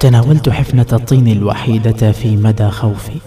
تناولت 0.00 0.48
حفنة 0.48 0.86
الطين 0.92 1.28
الوحيدة 1.28 2.12
في 2.12 2.36
مدى 2.36 2.68
خوفي 2.68 3.18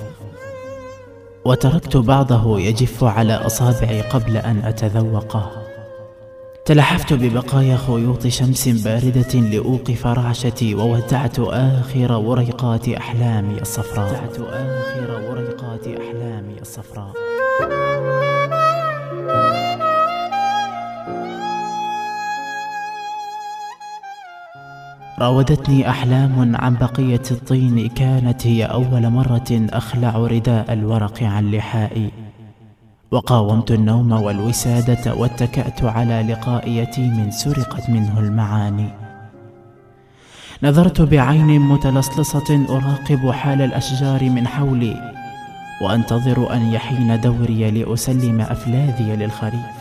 وتركت 1.45 1.97
بعضه 1.97 2.59
يجف 2.59 3.03
على 3.03 3.33
أصابعي 3.33 4.01
قبل 4.01 4.37
أن 4.37 4.57
أتذوقه. 4.65 5.51
تلحفت 6.65 7.13
ببقايا 7.13 7.77
خيوط 7.77 8.27
شمس 8.27 8.67
باردة 8.67 9.39
لأوقف 9.39 10.07
رعشتي 10.07 10.75
وودعت 10.75 11.39
آخر 11.39 12.11
وريقات 12.11 12.89
أحلامي 12.89 13.61
الصفراء. 13.61 14.29
آخر 14.39 15.21
وريقات 15.29 15.87
أحلامي 15.87 16.61
الصفراء. 16.61 17.13
راودتني 25.19 25.89
أحلام 25.89 26.55
عن 26.55 26.75
بقية 26.75 27.21
الطين 27.31 27.87
كانت 27.87 28.47
هي 28.47 28.65
أول 28.65 29.09
مرة 29.09 29.45
أخلع 29.51 30.17
رداء 30.17 30.73
الورق 30.73 31.23
عن 31.23 31.51
لحائي. 31.51 32.11
وقاومت 33.11 33.71
النوم 33.71 34.11
والوسادة 34.11 35.15
واتكأت 35.15 35.83
على 35.83 36.21
لقاء 36.21 36.69
يتيم 36.69 37.31
سرقت 37.31 37.89
منه 37.89 38.19
المعاني. 38.19 38.89
نظرت 40.63 41.01
بعين 41.01 41.59
متلصلصة 41.59 42.65
أراقب 42.69 43.31
حال 43.31 43.61
الأشجار 43.61 44.29
من 44.29 44.47
حولي 44.47 45.13
وأنتظر 45.81 46.53
أن 46.53 46.61
يحين 46.61 47.21
دوري 47.21 47.71
لأسلم 47.71 48.41
أفلاذي 48.41 49.15
للخريف. 49.15 49.75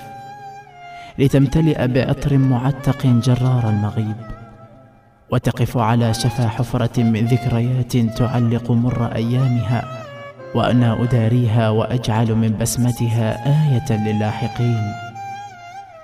لتمتلئ 1.19 1.87
بعطر 1.87 2.39
معتق 2.39 3.07
جرار 3.07 3.69
المغيب. 3.69 4.44
وتقف 5.33 5.77
على 5.79 6.15
شفا 6.15 6.49
حفرة 6.49 7.03
من 7.03 7.27
ذكريات 7.27 7.97
تعلق 7.97 8.71
مر 8.71 9.07
أيامها 9.07 9.85
وأنا 10.55 11.03
أداريها 11.03 11.71
وأجعل 11.71 12.35
من 12.35 12.59
بسمتها 12.59 13.47
آية 13.47 13.99
للاحقين. 14.07 14.93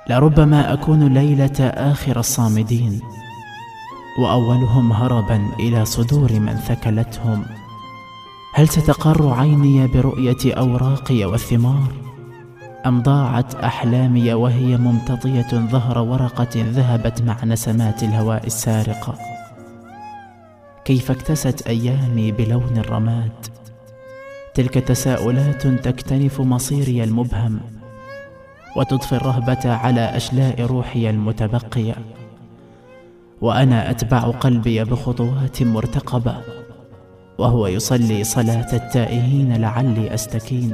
لربما 0.08 0.72
أكون 0.72 1.14
ليلة 1.14 1.60
آخر 1.60 2.18
الصامدين 2.18 3.00
وأولهم 4.18 4.92
هربا 4.92 5.40
إلى 5.60 5.84
صدور 5.84 6.32
من 6.32 6.54
ثكلتهم. 6.54 7.44
هل 8.54 8.68
ستقر 8.68 9.32
عيني 9.32 9.86
برؤية 9.86 10.54
أوراقي 10.54 11.24
والثمار؟ 11.24 12.09
أم 12.86 13.02
ضاعت 13.02 13.54
أحلامي 13.54 14.34
وهي 14.34 14.76
ممتطية 14.76 15.48
ظهر 15.52 15.98
ورقة 15.98 16.48
ذهبت 16.56 17.22
مع 17.22 17.44
نسمات 17.44 18.02
الهواء 18.02 18.46
السارقة 18.46 19.14
كيف 20.84 21.10
اكتست 21.10 21.66
أيامي 21.66 22.32
بلون 22.32 22.76
الرماد؟ 22.76 23.46
تلك 24.54 24.74
تساؤلات 24.74 25.66
تكتنف 25.66 26.40
مصيري 26.40 27.04
المبهم 27.04 27.60
وتضفي 28.76 29.12
الرهبة 29.12 29.72
على 29.72 30.00
أشلاء 30.00 30.62
روحي 30.62 31.10
المتبقية 31.10 31.94
وأنا 33.40 33.90
أتبع 33.90 34.20
قلبي 34.20 34.84
بخطوات 34.84 35.62
مرتقبة 35.62 36.36
وهو 37.38 37.66
يصلي 37.66 38.24
صلاة 38.24 38.76
التائهين 38.76 39.56
لعلي 39.56 40.14
أستكين. 40.14 40.72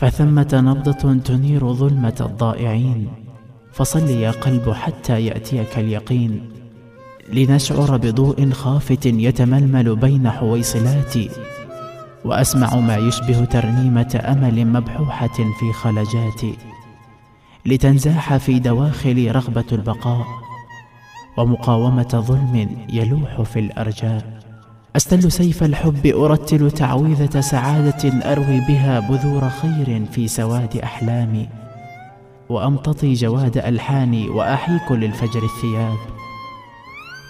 فثمة 0.00 0.48
نبضة 0.54 1.14
تنير 1.14 1.72
ظلمة 1.72 2.14
الضائعين. 2.20 3.08
فصل 3.72 4.08
يا 4.08 4.30
قلب 4.30 4.70
حتى 4.70 5.26
يأتيك 5.26 5.78
اليقين. 5.78 6.50
لنشعر 7.32 7.96
بضوء 7.96 8.50
خافت 8.50 9.06
يتململ 9.06 9.96
بين 9.96 10.30
حويصلاتي 10.30 11.30
وأسمع 12.24 12.76
ما 12.76 12.96
يشبه 12.96 13.44
ترنيمة 13.44 14.20
أمل 14.24 14.66
مبحوحة 14.66 15.36
في 15.36 15.72
خلجاتي 15.72 16.54
لتنزاح 17.66 18.36
في 18.36 18.58
دواخلي 18.58 19.30
رغبة 19.30 19.64
البقاء. 19.72 20.26
ومقاومة 21.36 22.24
ظلم 22.26 22.86
يلوح 22.92 23.42
في 23.42 23.60
الأرجاء. 23.60 24.39
أستل 24.96 25.32
سيف 25.32 25.62
الحب 25.62 26.06
أرتل 26.06 26.70
تعويذة 26.70 27.40
سعادة 27.40 28.32
أروي 28.32 28.60
بها 28.60 29.00
بذور 29.00 29.48
خير 29.48 30.04
في 30.12 30.28
سواد 30.28 30.76
أحلامي 30.76 31.48
وأمتطي 32.48 33.12
جواد 33.12 33.58
ألحاني 33.58 34.28
وأحيك 34.28 34.92
للفجر 34.92 35.42
الثياب. 35.42 35.96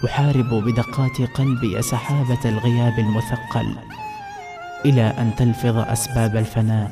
أحارب 0.05 0.49
بدقات 0.53 1.21
قلبي 1.35 1.81
سحابة 1.81 2.39
الغياب 2.45 2.99
المثقل 2.99 3.75
إلى 4.85 5.01
أن 5.01 5.31
تلفظ 5.37 5.77
أسباب 5.77 6.35
الفناء. 6.35 6.91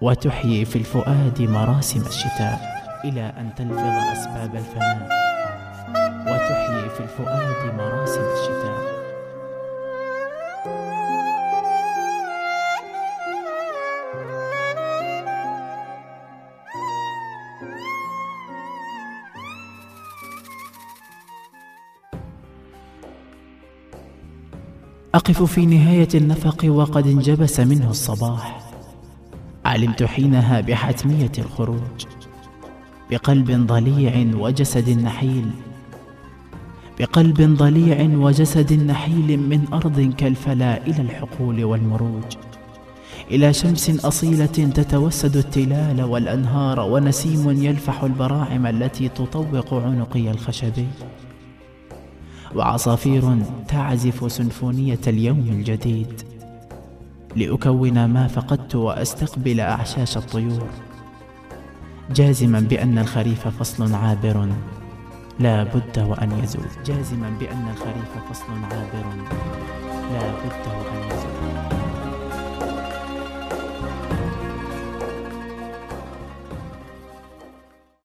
وتحيي 0.00 0.64
في 0.64 0.76
الفؤاد 0.76 1.42
مراسم 1.42 2.00
الشتاء 2.00 2.60
إلى 3.04 3.32
أن 3.40 3.50
تلفظ 3.56 3.94
أسباب 4.12 4.56
الفناء. 4.56 5.08
وتحيي 6.20 6.88
في 6.90 7.00
الفؤاد 7.00 7.74
مراسم 7.74 8.22
الشتاء. 8.22 8.95
أقف 25.16 25.42
في 25.42 25.66
نهاية 25.66 26.08
النفق 26.14 26.64
وقد 26.64 27.06
انجبس 27.06 27.60
منه 27.60 27.90
الصباح. 27.90 28.60
علمت 29.64 30.02
حينها 30.02 30.60
بحتمية 30.60 31.32
الخروج 31.38 32.06
بقلب 33.10 33.66
ضليع 33.66 34.26
وجسد 34.34 34.90
نحيل 34.90 35.50
بقلب 36.98 37.56
ضليع 37.56 38.18
وجسد 38.18 38.72
نحيل 38.72 39.40
من 39.40 39.64
أرض 39.72 40.14
كالفلا 40.18 40.86
إلى 40.86 41.02
الحقول 41.02 41.64
والمروج. 41.64 42.36
إلى 43.30 43.52
شمس 43.52 44.04
أصيلة 44.04 44.46
تتوسد 44.46 45.36
التلال 45.36 46.02
والأنهار 46.02 46.80
ونسيم 46.80 47.62
يلفح 47.64 48.02
البراعم 48.02 48.66
التي 48.66 49.08
تطوق 49.08 49.74
عنقي 49.74 50.30
الخشبي. 50.30 50.86
وعصافير 52.56 53.38
تعزف 53.68 54.32
سنفونية 54.32 55.00
اليوم 55.06 55.38
الجديد. 55.38 56.22
لأكون 57.36 58.04
ما 58.04 58.26
فقدت 58.26 58.74
وأستقبل 58.74 59.60
أعشاش 59.60 60.16
الطيور. 60.16 60.68
جازما 62.10 62.60
بأن 62.60 62.98
الخريف 62.98 63.48
فصل 63.48 63.94
عابر. 63.94 64.48
لا 65.40 65.64
بد 65.64 65.98
وأن 65.98 66.32
يزول. 66.44 66.66
جازما 66.86 67.30
بأن 67.40 67.68
الخريف 67.72 68.10
فصل 68.30 68.52
عابر. 68.52 69.06
لا 70.12 70.30
بد 70.30 70.66
وأن 70.66 71.06
يزول. 71.06 71.15